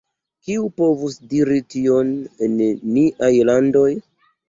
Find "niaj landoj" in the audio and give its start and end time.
2.99-3.89